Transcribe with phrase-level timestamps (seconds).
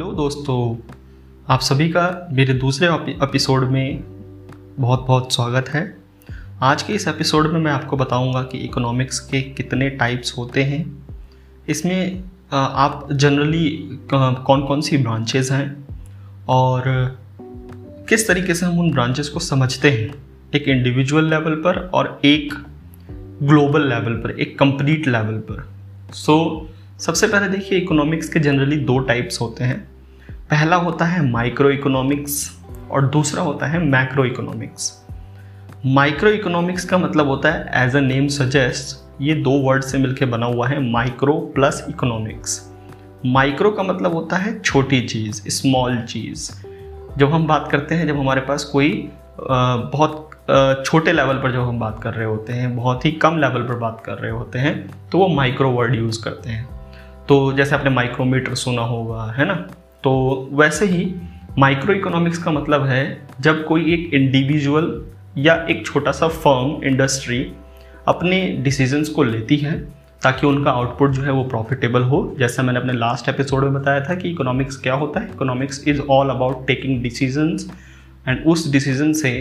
[0.00, 0.90] Hello दोस्तों
[1.48, 2.88] आप सभी का मेरे दूसरे
[3.22, 4.04] एपिसोड में
[4.78, 5.96] बहुत बहुत स्वागत है।
[6.62, 11.06] आज के इस एपिसोड में मैं आपको बताऊँगा कि इकोनॉमिक्स के कितने टाइप्स होते हैं।
[11.68, 13.68] इसमें आप जनरली
[14.14, 15.84] कौन कौन सी ब्रांचेज हैं
[16.48, 16.82] और
[18.08, 20.14] किस तरीके से हम उन ब्रांचेस को समझते हैं
[20.54, 22.54] एक इंडिविजुअल लेवल पर और एक
[23.42, 25.70] ग्लोबल लेवल पर एक कंप्लीट लेवल पर।
[26.12, 29.89] सो so, सबसे पहले देखिए इकोनॉमिक्स के जनरली दो टाइप्स होते हैं।
[30.50, 32.34] पहला होता है माइक्रो इकोनॉमिक्स
[32.90, 34.92] और दूसरा होता है मैक्रो इकोनॉमिक्स
[35.86, 40.26] माइक्रो इकोनॉमिक्स का मतलब होता है एज अ नेम सजेस्ट ये दो वर्ड से मिलकर
[40.26, 42.60] बना हुआ है माइक्रो प्लस इकोनॉमिक्स
[43.26, 46.50] माइक्रो का मतलब होता है छोटी चीज़ स्मॉल चीज़.
[47.18, 50.30] जब हम बात करते हैं, जब हमारे पास कोई बहुत
[50.86, 53.74] छोटे लेवल पर जब हम बात कर रहे होते हैं, बहुत ही कम लेवल पर
[53.78, 56.68] बात कर रहे होते हैं तो वो माइक्रो वर्ड यूज़ करते हैं.
[57.28, 59.66] तो जैसे आपने माइक्रोमीटर सुना होगा, है ना?
[60.04, 61.14] तो वैसे ही
[61.58, 65.04] माइक्रो इकोनॉमिक्स का मतलब है जब कोई एक इंडिविजुअल
[65.38, 67.52] या एक छोटा सा फर्म इंडस्ट्री
[68.08, 69.78] अपने डिसीजंस को लेती है
[70.22, 74.00] ताकि उनका आउटपुट जो है वो प्रॉफिटेबल हो। जैसा मैंने अपने लास्ट एपिसोड में बताया
[74.00, 77.70] था कि इकोनॉमिक्स क्या होता है economics is all about taking decisions
[78.28, 79.32] and उस डिसीज़न से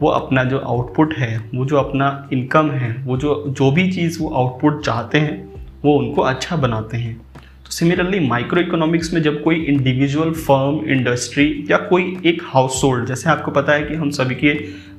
[0.00, 4.22] वो अपना जो आउटपुट है, वो जो अपना इनकम है, वो जो जो भी चीज़
[4.22, 7.20] वो आउटपुट चाहते हैं, वो उनको अच्छा बनाते हैं।
[7.66, 13.06] तो सिमिलरली माइक्रो इकोनॉमिक्स में जब कोई इंडिविजुअल फर्म इंडस्ट्री या कोई एक हाउस होल्ड
[13.06, 14.54] जैसे आपको पता है कि हम सभी के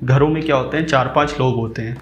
[0.05, 1.95] घरों में क्या होते हैं चार पाँच लोग होते हैं।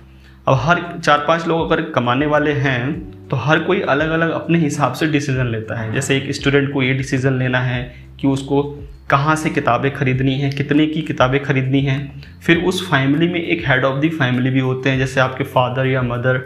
[0.47, 4.59] अब हर चार पाँच लोग अगर कमाने वाले हैं तो हर कोई अलग अलग अपने
[4.59, 7.83] हिसाब से डिसीज़न लेता है। जैसे एक स्टूडेंट को ये डिसीज़न लेना है
[8.19, 8.63] कि उसको
[9.09, 13.63] कहाँ से किताबें खरीदनी हैं, कितने की किताबें खरीदनी हैं। फिर उस फैमिली में एक
[13.67, 16.37] हेड ऑफ़ दी फैमिली भी होते हैं, जैसे आपके फादर या मदर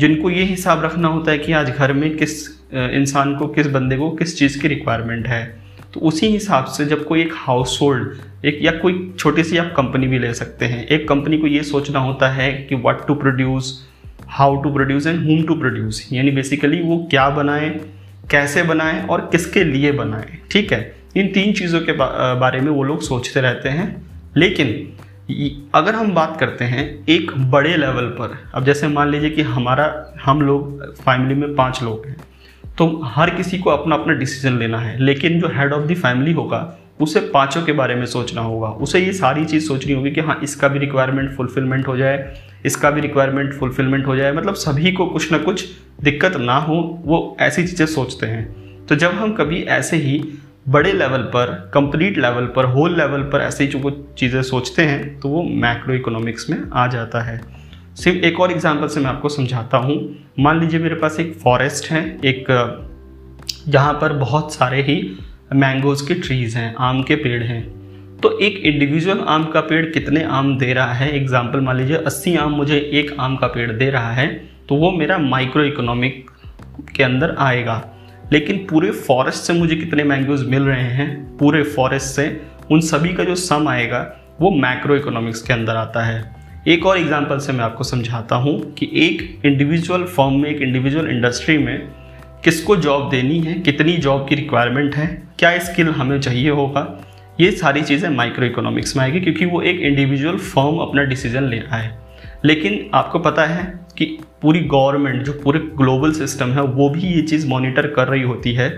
[0.00, 3.96] जिनको ये हिसाब रखना होता है कि आज घर में किस इंसान को, किस बंदे
[3.96, 5.44] को किस चीज़ की रिक्वायरमेंट है।
[5.94, 9.72] तो उसी हिसाब से जब कोई एक हाउस होल्ड एक या कोई छोटी सी आप
[9.76, 13.14] कंपनी भी ले सकते हैं। एक कंपनी को ये सोचना होता है कि what to
[13.14, 13.72] produce
[14.28, 17.68] how to produce and whom to produce यानी बेसिकली वो क्या बनाए,
[18.30, 20.80] कैसे बनाए और किसके लिए बनाए। ठीक है?
[21.16, 23.86] इन तीन चीज़ों के बारे में वो लोग सोचते रहते हैं।
[24.36, 24.68] लेकिन
[25.74, 29.86] अगर हम बात करते हैं एक बड़े लेवल पर, अब जैसे मान लीजिए कि हमारा,
[30.24, 32.16] हम लोग फैमिली में पाँच लोग हैं
[32.78, 36.32] तो हर किसी को अपना अपना डिसीज़न लेना है, लेकिन जो हेड ऑफ़ द फैमिली
[36.32, 36.60] होगा,
[37.00, 40.38] उसे पाँचों के बारे में सोचना होगा, उसे ये सारी चीज़ सोचनी होगी कि हाँ
[40.42, 42.32] इसका भी रिक्वायरमेंट फुलफिलमेंट हो जाए,
[42.64, 45.64] इसका भी रिक्वायरमेंट फुलफिलमेंट हो जाए मतलब सभी को कुछ ना कुछ
[46.02, 50.22] दिक्कत ना हो, वो ऐसी चीज़ें सोचते हैं। तो जब हम कभी ऐसे ही
[50.66, 55.18] बड़े लेवल पर कंप्लीट लेवल पर होल लेवल पर ऐसे ही जो चीज़ें सोचते हैं
[55.20, 57.40] तो वो मैक्रो इकोनॉमिक्स में आ जाता है।
[57.96, 59.96] सिर्फ़ एक और एग्जांपल से मैं आपको समझाता हूँ।
[60.38, 62.46] मान लीजिए मेरे पास एक फॉरेस्ट है, एक,
[63.68, 65.02] जहाँ पर बहुत सारे ही
[65.54, 67.62] मैंगोज़ के ट्रीज़ हैं, आम के पेड़ हैं।
[68.18, 71.10] तो एक इंडिविजुअल आम का पेड़ कितने आम दे रहा है?
[71.16, 74.28] एग्ज़ाम्पल मान लीजिए अस्सी आम मुझे एक आम का पेड़ दे रहा है
[74.68, 76.30] तो वो मेरा माइक्रो इकोनॉमिक
[76.96, 77.82] के अंदर आएगा।
[78.32, 81.36] लेकिन पूरे फॉरेस्ट से मुझे कितने मैंगोज मिल रहे हैं?
[81.36, 86.04] पूरे फॉरेस्ट से उन सभी का जो सम आएगा, वो मैक्रो इकोनॉमिक्स के अंदर आता
[86.04, 90.62] है। एक और एग्जांपल से मैं आपको समझाता हूँ कि एक इंडिविजुअल फॉर्म में, एक
[90.62, 91.88] इंडिविजुअल इंडस्ट्री में
[92.44, 97.00] किसको जॉब देनी है, कितनी जॉब की रिक्वायरमेंट है, क्या स्किल हमें चाहिए होगा,
[97.40, 101.56] ये सारी चीज़ें माइक्रो इकोनॉमिक्स में आएगी, क्योंकि वो एक इंडिविजुअल फर्म अपना डिसीज़न ले
[101.56, 101.98] रहा है।
[102.44, 107.22] लेकिन आपको पता है कि पूरी गवर्नमेंट जो पूरे ग्लोबल सिस्टम है, वो भी ये
[107.22, 108.68] चीज़ मॉनिटर कर रही होती है,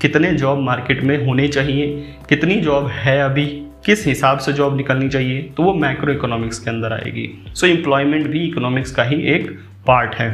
[0.00, 1.86] कितने जॉब मार्केट में होने चाहिए,
[2.28, 3.46] कितनी जॉब है अभी,
[3.86, 8.26] किस हिसाब से जॉब निकलनी चाहिए तो वो मैक्रो इकोनॉमिक्स के अंदर आएगी। सो एम्प्लॉयमेंट
[8.26, 9.50] भी इकोनॉमिक्स का ही एक
[9.86, 10.30] पार्ट है।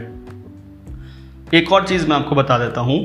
[1.55, 2.99] एक और चीज़ मैं आपको बता देता हूँ।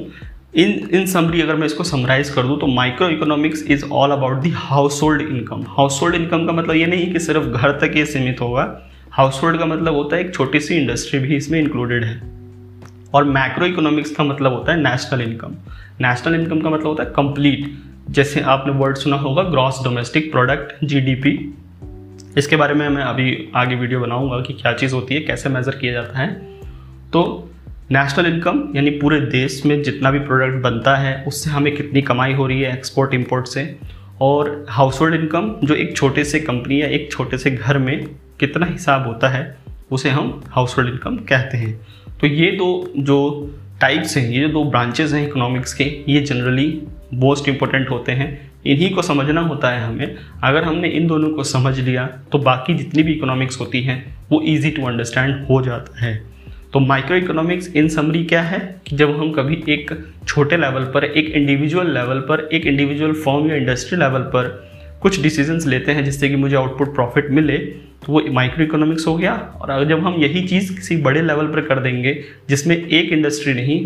[0.55, 4.41] इन इन समरी अगर मैं इसको समराइज कर दूँ तो micro economics is all about
[4.41, 4.49] the
[5.03, 5.63] household income
[6.01, 8.63] household income का मतलब ये नहीं कि सिर्फ़ घर तक ये सीमित होगा
[9.13, 12.15] हाउस होल्ड का मतलब होता है एक छोटी सी इंडस्ट्री भी इसमें इंक्लूडेड है।
[13.13, 15.51] और मैक्रो इकोनॉमिक्स का मतलब होता है नेशनल इनकम
[16.01, 17.67] नेशनल इनकम का मतलब होता है कंप्लीट
[18.09, 21.33] जैसे आपने वर्ड सुना होगा ग्रॉस डोमेस्टिक प्रोडक्ट जीडीपी
[22.37, 25.75] इसके बारे में मैं अभी आगे वीडियो बनाऊँगा कि क्या चीज़ होती है, कैसे मेज़र
[25.75, 26.33] किया जाता है।
[27.13, 27.49] तो
[27.91, 32.33] नेशनल इनकम यानी पूरे देश में जितना भी प्रोडक्ट बनता है, उससे हमें कितनी कमाई
[32.33, 33.63] हो रही है एक्सपोर्ट इंपोर्ट से।
[34.23, 38.05] और हाउस होल्ड इनकम जो एक छोटे से कंपनी या एक छोटे से घर में
[38.39, 39.57] कितना हिसाब होता है,
[39.91, 41.75] उसे हम हाउस होल्ड इनकम कहते हैं।
[42.21, 43.19] तो ये दो जो
[43.81, 46.81] टाइप्स हैं, ये जो दो ब्रांचेज हैं इकोनॉमिक्स के, ये जनरली
[47.13, 51.43] मोस्ट इंपॉर्टेंट होते हैं। इन्हीं को समझना होता है हमें। अगर हमने इन दोनों को
[51.43, 53.97] समझ लिया तो बाकी जितनी भी इकोनॉमिक्स होती हैं,
[54.31, 56.13] वो ईजी टू अंडरस्टैंड हो जाता है।
[56.73, 58.59] तो माइक्रो इकोनॉमिक्स इन समरी क्या है?
[58.87, 59.91] कि जब हम कभी एक
[60.27, 64.47] छोटे लेवल पर, एक इंडिविजुअल लेवल पर, एक इंडिविजुअल फॉर्म या इंडस्ट्री लेवल पर
[65.01, 69.15] कुछ डिसीजंस लेते हैं जिससे कि मुझे आउटपुट प्रॉफिट मिले तो वो माइक्रो इकोनॉमिक्स हो
[69.17, 73.11] गया। और अगर जब हम यही चीज़ किसी बड़े लेवल पर कर देंगे, जिसमें एक
[73.11, 73.79] इंडस्ट्री नहीं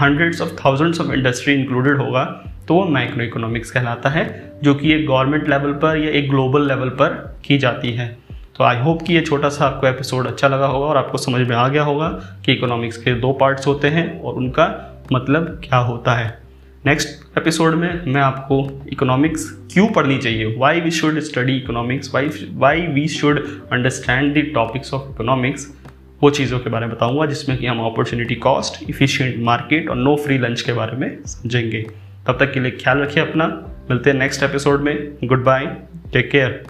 [0.00, 2.24] hundreds of thousands of industry included होगा
[2.68, 6.68] तो वो माइक्रो इकोनॉमिक्स कहलाता है, जो कि एक गवर्नमेंट लेवल पर या एक ग्लोबल
[6.68, 8.16] लेवल पर की जाती है।
[8.58, 11.48] तो आई होप कि ये छोटा सा आपको एपिसोड अच्छा लगा होगा और आपको समझ
[11.48, 12.08] में आ गया होगा
[12.44, 14.66] कि इकोनॉमिक्स के दो पार्ट्स होते हैं और उनका
[15.12, 16.38] मतलब क्या होता है।
[16.86, 20.56] नेक्स्ट एपिसोड में मैं आपको इकोनॉमिक्स क्यों पढ़नी चाहिए?
[20.58, 25.66] Why we should study economics why why we should understand the topics of economics
[26.22, 30.16] वो चीज़ों के बारे में बताऊँगा, जिसमें कि हम अपॉर्चुनिटी कॉस्ट इफिशियंट मार्केट और नो
[30.16, 31.82] फ्री लंच के बारे में समझेंगे।
[32.26, 33.46] तब तक के लिए ख्याल रखिए अपना।
[33.90, 35.66] मिलते हैं नेक्स्ट एपिसोड में। Goodbye
[36.12, 36.64] take care